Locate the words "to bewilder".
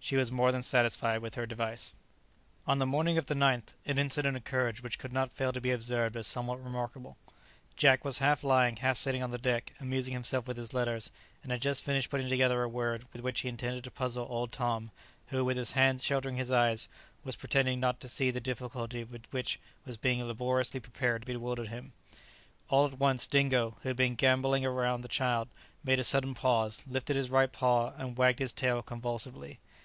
21.26-21.64